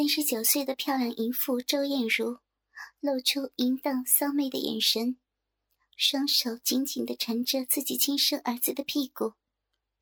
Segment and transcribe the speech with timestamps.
[0.00, 2.38] 三十九岁的漂亮淫妇周艳茹，
[3.00, 5.18] 露出淫荡骚媚的眼神，
[5.94, 9.34] 双手紧紧地缠着自己亲生儿子的屁股，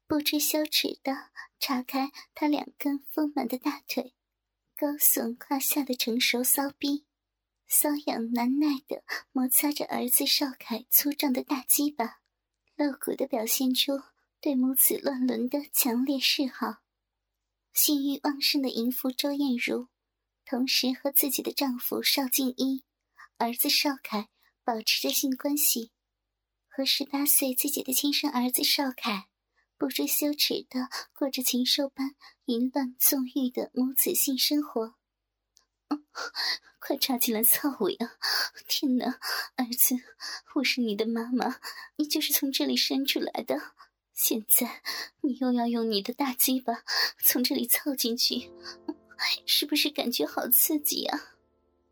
[0.06, 4.14] 不知羞耻地叉开他两根丰满的大腿，
[4.76, 7.04] 高耸胯下的成熟骚逼，
[7.68, 9.02] 瘙痒难耐地
[9.32, 12.20] 摩擦着儿子邵凯粗壮的大鸡巴，
[12.76, 14.00] 露骨地表现出
[14.40, 16.76] 对母子乱伦的强烈嗜好。
[17.80, 19.86] 性欲旺盛的淫妇周艳茹，
[20.44, 22.82] 同时和自己的丈夫邵静一、
[23.36, 24.28] 儿子邵凯
[24.64, 25.92] 保持着性关系，
[26.66, 29.28] 和十八岁自己的亲生儿子邵凯
[29.76, 34.96] 不知羞耻的过着禽兽般淫乱纵欲的母子性生活。
[36.80, 38.18] 快插进来操我呀！
[38.66, 39.20] 天哪，
[39.54, 39.94] 儿子，
[40.56, 41.60] 我是你的妈妈，
[41.94, 43.72] 你就是从这里生出来的。
[44.18, 44.82] 现在
[45.20, 46.82] 你又要用你的大鸡巴
[47.22, 48.50] 从这里凑进去，
[49.46, 51.20] 是不是感觉好刺激啊？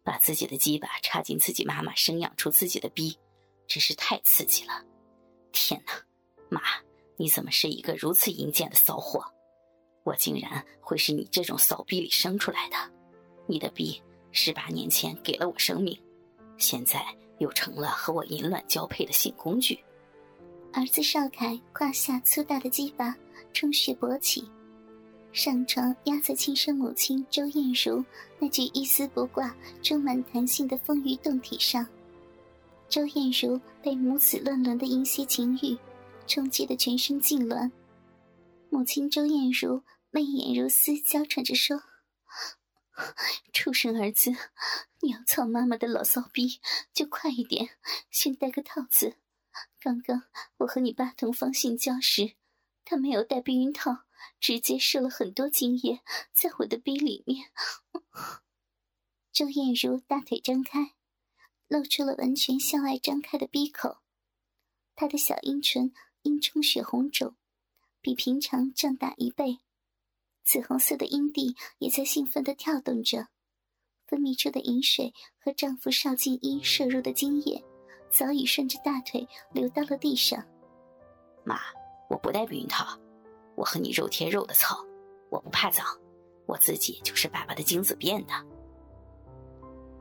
[0.03, 3.17] 把自己的鸡巴插进自己妈妈生养出自己的逼，
[3.69, 4.85] 真是太刺激了！
[5.53, 5.93] 天哪，
[6.49, 6.61] 妈，
[7.17, 9.25] 你怎么是一个如此淫贱的骚货？
[10.03, 12.77] 我竟然会是你这种骚逼里生出来的！
[13.47, 14.03] 你的逼
[14.33, 15.97] 十八年前给了我生命，
[16.59, 17.07] 现在
[17.39, 19.79] 又成了和我淫乱交配的性工具。
[20.77, 23.17] 儿子邵凯胯下粗大的鸡巴
[23.55, 24.47] 充血勃起，
[25.33, 28.05] 上床压在亲生母亲周艳茹
[28.39, 31.89] 那具一丝不挂、充满弹性的丰腴胴体上。
[32.91, 35.79] 周艳茹被母子乱伦的淫邪情欲
[36.27, 37.71] 冲击得全身痉挛，
[38.69, 41.81] 母亲周艳茹媚眼如丝，娇喘着说
[43.55, 44.31] ：“畜生儿子，
[45.01, 46.61] 你要操妈妈的老骚逼，
[46.93, 47.71] 就快一点，
[48.11, 49.17] 先戴个套子。”
[49.79, 50.25] 刚刚
[50.59, 52.35] 我和你爸同房性交时，
[52.85, 54.05] 他没有戴避孕套，
[54.41, 56.01] 直接射了很多精液
[56.33, 57.51] 在我的逼里面。
[59.33, 60.95] 周艳茹大腿张开，
[61.69, 63.99] 露出了完全向外张开的逼口，
[64.95, 67.37] 她的小阴唇阴充血红肿，
[68.01, 69.59] 比平常胀大一倍，
[70.43, 73.29] 紫红色的阴蒂也在兴奋地跳动着，
[74.07, 77.63] 分泌出的饮水和丈夫邵静一摄入的精液。
[78.17, 80.43] 早已顺着大腿流到了地上。
[81.45, 81.59] 妈，
[82.09, 82.99] 我不戴避孕套，
[83.55, 84.83] 我和你肉贴肉的操，
[85.29, 85.85] 我不怕脏，
[86.47, 88.33] 我自己就是爸爸的精子变的。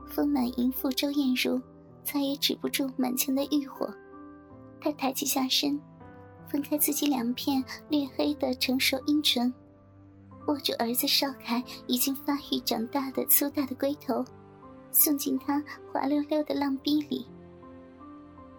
[0.06, 1.60] 丰满淫妇周艳茹
[2.02, 3.86] 再也止不住满腔的欲火，
[4.80, 5.78] 她抬起下身，
[6.48, 9.52] 分开自己两片略黑的成熟阴唇，
[10.46, 14.24] 握住儿子邵凯已经发育长大的粗大的龟头，
[14.90, 15.62] 送进他
[15.92, 17.28] 滑溜溜的浪逼里。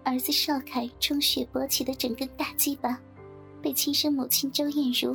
[0.08, 2.98] 儿子邵凯充血勃起的整根大鸡巴，
[3.62, 5.14] 被亲生母亲周艳茹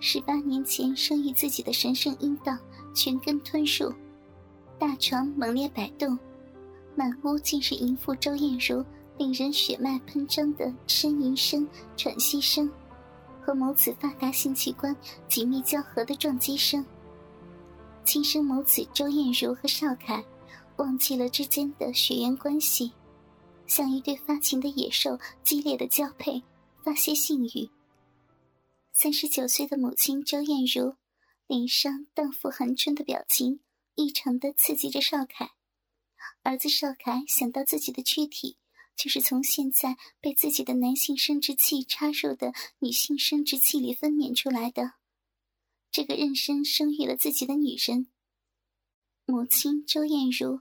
[0.00, 2.54] 十八年前生育自己的神圣阴道
[2.94, 3.90] 全根吞入，
[4.78, 6.18] 大床猛烈摆动，
[6.94, 8.84] 满屋尽是淫妇周艳茹
[9.16, 11.66] 令人血脉喷张的呻吟声、
[11.96, 12.70] 喘息声，
[13.40, 14.94] 和母子发达性器官
[15.26, 16.84] 紧密交合的撞击声。
[18.04, 20.22] 亲生母子周艳茹和邵凯
[20.76, 22.92] 忘记了之间的血缘关系。
[23.66, 26.42] 像一对发情的野兽，激烈的交配，
[26.82, 27.70] 发泄性欲。
[28.92, 30.96] 三十九岁的母亲周艳茹，
[31.46, 33.60] 脸上荡妇含春的表情，
[33.94, 35.50] 异常的刺激着邵凯。
[36.42, 38.58] 儿子邵凯想到自己的躯体，
[38.96, 44.92] 就是从现在被自己的男性生殖器插入的女性生殖器里分娩出来的，
[45.90, 48.08] 这个妊娠生育了自己的女人，
[49.24, 50.60] 母亲周艳茹。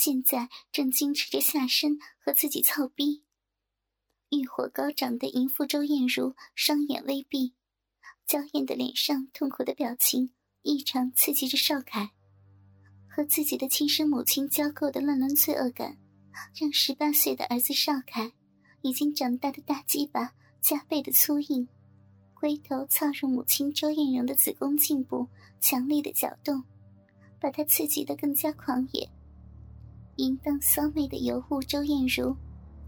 [0.00, 3.24] 现在正矜持着下身和自己操逼，
[4.30, 7.54] 欲火高涨的淫妇周艳茹双眼微闭，
[8.24, 10.30] 娇艳的脸上痛苦的表情
[10.62, 12.12] 异常刺激着邵凯。
[13.08, 15.98] 和自己的亲生母亲交媾的乱伦罪恶感，
[16.54, 18.32] 让十八岁的儿子邵凯
[18.82, 20.32] 已经长大的大鸡巴
[20.62, 21.66] 加倍的粗硬，
[22.34, 25.26] 龟头操入母亲周艳荣的子宫颈部，
[25.60, 26.62] 强力的搅动，
[27.40, 29.10] 把他刺激的更加狂野。
[30.18, 32.36] 淫荡骚媚的尤物周艳茹，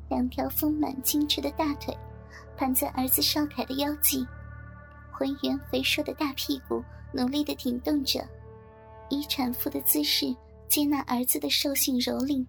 [0.08, 1.96] 两条丰满精致的大腿
[2.56, 4.26] 盘在儿子邵凯的腰际，
[5.12, 6.82] 浑圆肥硕的大屁股
[7.12, 8.28] 努力的挺动着，
[9.10, 10.34] 以产妇的姿势
[10.66, 12.44] 接纳儿子的兽性蹂躏。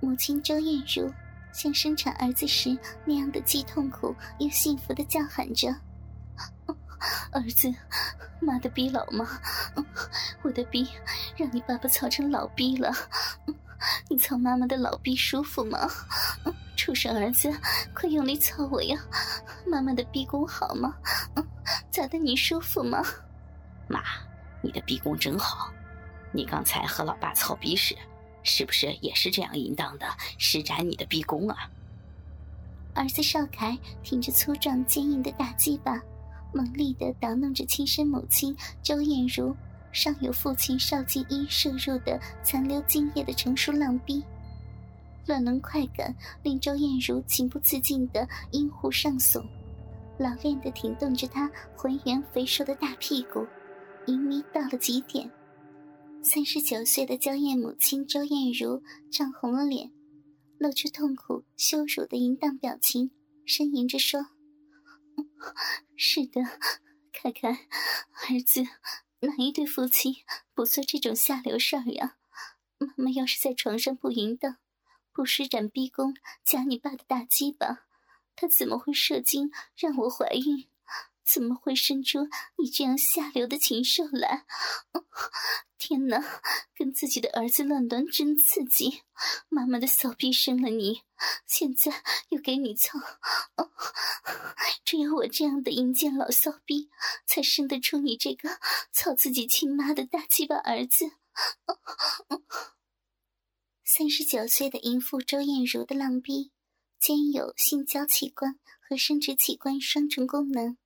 [0.00, 1.12] 母亲周艳茹
[1.52, 5.74] 像生产儿子时那样的既痛苦又幸福的叫喊着
[7.32, 7.74] ：“儿子，
[8.40, 9.26] 妈的逼老吗？
[10.42, 10.86] 我的逼
[11.36, 12.92] 让你爸爸操成老逼了。”
[14.16, 15.78] 你操妈妈的老逼舒服吗？
[16.74, 17.52] 畜生儿子，
[17.94, 18.98] 快用力操我呀！
[19.66, 20.96] 妈妈的逼宫好吗？
[21.34, 21.46] 嗯
[21.90, 22.16] 咋的？
[22.16, 23.02] 你舒服吗？
[23.86, 24.00] 妈，
[24.62, 25.70] 你的逼宫真好，
[26.32, 27.94] 你刚才和老爸操逼时，
[28.42, 30.06] 是不是也是这样淫荡的
[30.38, 31.70] 施展你的逼宫啊？
[32.94, 36.00] 儿子少凯挺着粗壮坚硬的大鸡巴，
[36.54, 39.54] 猛力的捣弄着亲生母亲周艳茹
[39.96, 44.22] 尚有父亲邵静一摄入的残留精液的成熟浪逼，
[45.26, 49.42] 乱伦快感令周艳茹情不自禁的阴户上耸，
[50.18, 53.46] 老练的挺动着她浑圆肥硕的大屁股，
[54.06, 55.30] 淫迷到了极点。
[56.22, 59.90] 三十九岁的娇艳母亲周艳茹涨红了脸。
[60.58, 63.10] 露出痛苦、羞辱的淫荡表情，
[63.46, 64.26] 呻吟着说
[65.96, 66.42] ：“是的，
[67.12, 68.62] 凯凯，儿子，
[69.26, 70.24] 哪一对夫妻
[70.54, 72.16] 不做这种下流事儿呀？
[72.78, 74.58] 妈妈要是在床上不淫荡，
[75.12, 76.14] 不施展逼宫
[76.44, 77.86] 夹你爸的大鸡巴，
[78.36, 80.68] 他怎么会射精让我怀孕？”
[81.26, 84.46] 怎么会生出你这样下流的禽兽来？
[85.76, 86.40] 天哪，
[86.74, 89.02] 跟自己的儿子乱伦真刺激！
[89.48, 91.02] 妈妈的骚逼生了你，
[91.46, 92.98] 现在又给你操，
[94.84, 96.90] 只有我这样的淫贱老骚逼，
[97.26, 98.48] 才生得出你这个
[98.90, 101.12] 操自己亲妈的大鸡巴儿子。
[103.84, 106.52] 三十九岁的淫妇周艳茹的浪逼，
[106.98, 110.76] 兼有性交器官和生殖器官双重功能。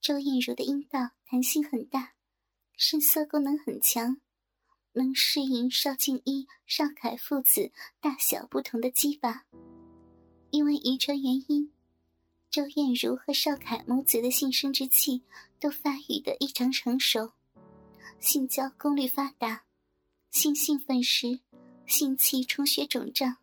[0.00, 2.14] 周艳茹的阴道弹性很大，
[2.76, 4.16] 伸缩功能很强，
[4.92, 7.70] 能适应邵静一、邵凯父子
[8.00, 9.44] 大小不同的鸡巴。
[10.50, 11.70] 因为遗传原因，
[12.50, 15.22] 周艳茹和邵凯母子的性生殖器
[15.60, 17.32] 都发育的异常成熟，
[18.18, 19.64] 性交功率发达，
[20.30, 21.40] 性兴奋时
[21.86, 23.36] 性器充血肿胀，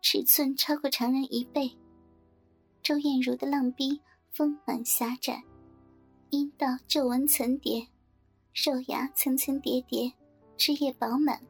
[0.00, 1.76] 尺寸超过常人一倍。
[2.80, 4.00] 周艳茹的浪逼
[4.30, 5.42] 丰满狭窄。
[6.30, 7.84] 阴道皱纹层叠，
[8.54, 10.12] 肉芽层层叠叠，
[10.56, 11.40] 汁液饱满。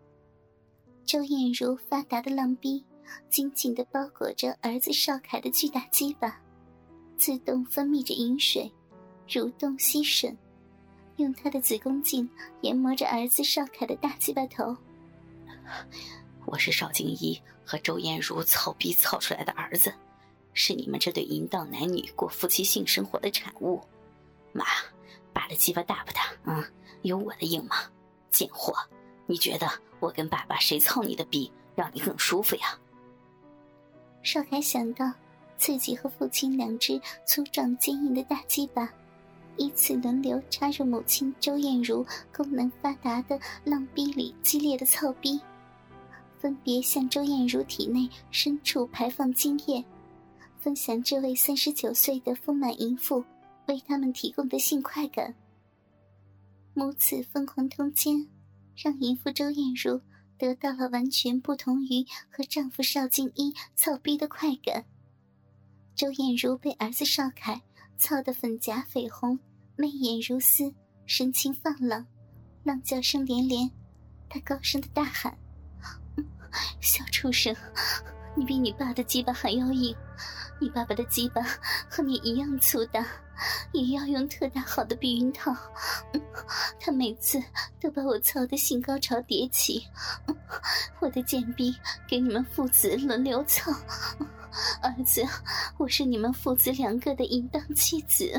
[1.05, 2.82] 周艳如发达的浪逼
[3.29, 6.41] 紧紧地包裹着儿子邵凯的巨大鸡巴，
[7.19, 8.73] 自动分泌着饮水，
[9.29, 10.35] 蠕动吸吮，
[11.17, 12.27] 用他的子宫颈
[12.62, 14.75] 研磨着儿子邵凯的大鸡巴头。
[16.47, 19.93] 我是邵静怡和周艳如操逼操出来的儿子，
[20.55, 23.79] 是你们这对淫荡男女过夫妻性生活的产物。
[24.52, 24.64] 妈，
[25.32, 26.23] 爸的鸡巴大不大？
[26.44, 26.64] 嗯，
[27.02, 27.76] 有我的硬吗？
[28.31, 28.75] 贱货，
[29.26, 29.69] 你觉得
[29.99, 32.79] 我跟爸爸谁操你的逼让你更舒服呀？
[34.23, 35.11] 少凯想到
[35.56, 38.93] 自己和父亲两只粗壮坚硬的大鸡巴，
[39.56, 45.41] 依次轮流插入母亲周艳茹功能发达的浪逼里，激烈的操逼，
[46.38, 49.85] 分别向周艳茹体内深处排放精液，
[50.58, 53.25] 分享这位三十九岁的丰满淫妇。
[53.70, 55.32] 为他们提供的性快感，
[56.75, 58.26] 母子疯狂通奸，
[58.75, 60.00] 让淫妇周艳茹
[60.37, 64.84] 得到了完全不同于和丈夫邵静一操逼的快感。
[65.94, 67.62] 周艳茹被儿子邵凯
[67.96, 69.38] 操得粉颊绯红，
[69.76, 70.75] 媚眼如丝，
[71.06, 72.05] 神情放浪，
[72.64, 73.70] 浪叫声连连。
[74.28, 75.38] 她高声的大喊
[76.82, 77.55] ：“小畜生，
[78.37, 79.94] 你比你爸的鸡巴还要硬！”
[80.61, 81.40] 你爸爸的鸡巴
[81.88, 83.06] 和你一样粗大，
[83.72, 85.54] 也要用特大号的避孕套。
[86.78, 87.42] 他每次
[87.81, 89.86] 都把我操的性高潮迭起，
[91.00, 91.74] 我的贱逼
[92.08, 93.70] 给你们父子轮流操。
[94.82, 95.22] 儿子，
[95.79, 98.31] 我是你们父子两个的淫荡妻子。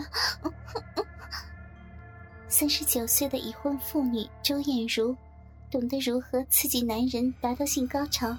[2.48, 5.16] 三十九岁的已婚妇女周艳茹，
[5.72, 8.36] 懂得如何刺激男人达到性高潮。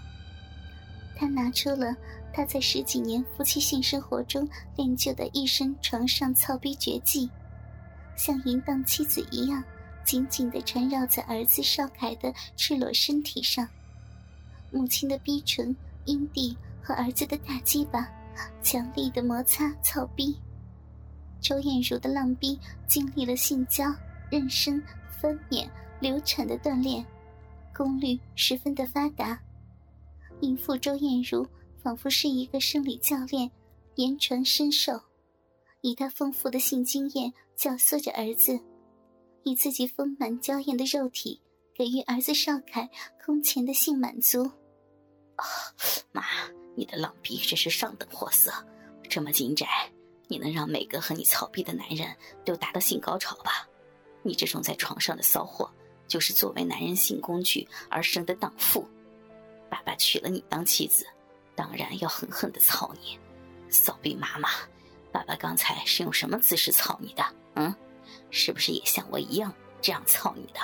[1.17, 1.97] 她拿出了。
[2.35, 7.29] 他在十几年夫妻性生活中练就的一身床上操逼绝技，
[8.17, 9.63] 像淫荡妻子一样
[10.05, 13.69] 紧紧地缠绕在儿子邵凯的赤裸身体上。
[14.71, 18.09] 母亲的逼唇、阴蒂和儿子的大鸡巴
[18.63, 20.35] 强力的摩擦操逼。
[21.41, 23.85] 周艳茹的浪逼经历了性交、
[24.31, 24.83] 妊娠、
[25.21, 25.69] 分娩、
[26.01, 27.05] 流产的锻炼，
[27.75, 29.39] 功率十分的发达。
[30.41, 31.47] 淫妇周艳茹。
[31.83, 33.51] 仿佛是一个生理教练，
[33.97, 35.01] 言传身授，
[35.81, 38.61] 以他丰富的性经验教唆着儿子，
[39.43, 41.41] 以自己丰满娇艳的肉体
[41.75, 42.89] 给予儿子少凯
[43.25, 44.45] 空前的性满足。
[45.35, 45.45] 啊，
[46.13, 46.23] 妈，
[46.77, 48.53] 你的浪逼真是上等货色，
[49.09, 49.67] 这么紧窄，
[50.29, 53.69] 你能让每个和你操逼的男人都达到性高潮吧？
[54.23, 55.69] 你这种在床上的骚货，
[56.07, 58.87] 就是作为男人性工具而生的荡妇。
[59.69, 61.05] 爸爸娶了你当妻子。
[61.55, 63.19] 当然要狠狠的操你，
[63.69, 64.49] 骚逼妈妈！
[65.13, 67.23] 爸爸刚才是用什么姿势操你的？
[67.55, 67.75] 嗯，
[68.31, 70.61] 是不是也像我一样这样操你的？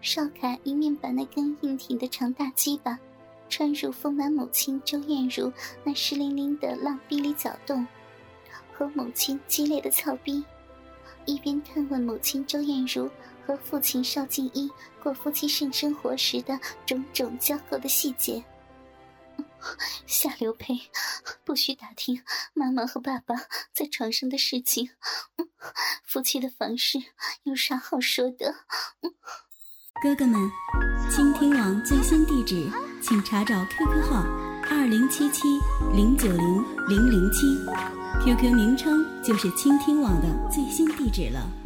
[0.00, 2.98] 邵凯一面把那根硬挺的长大鸡巴
[3.48, 5.52] 穿入丰满母亲周艳茹
[5.84, 7.86] 那湿淋淋的浪逼里搅动，
[8.72, 10.44] 和母亲激烈的操逼，
[11.24, 13.10] 一边探问母亲周艳茹
[13.46, 14.70] 和父亲邵静一
[15.02, 18.42] 过夫妻性生活时的种种交媾的细节。
[20.06, 20.90] 夏刘培，
[21.44, 22.22] 不许打听
[22.54, 23.34] 妈妈和爸爸
[23.72, 24.90] 在床上的事情。
[26.04, 26.98] 夫妻的房事
[27.44, 28.54] 有啥好说的？
[30.02, 30.50] 哥哥们，
[31.10, 32.68] 倾听网最新地址，
[33.00, 34.22] 请查找 QQ 号
[34.68, 35.42] 二零七七
[35.94, 37.56] 零九零零零七
[38.24, 41.61] ，QQ 名称就是倾听网的最新地址了。